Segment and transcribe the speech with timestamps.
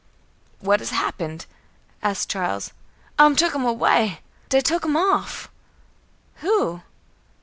[0.61, 1.45] "What has happened?"
[2.01, 2.73] asked Charles.
[3.19, 4.21] "Um tuk um away!
[4.49, 5.47] Dey tuk um off!"
[6.37, 6.81] "Who?"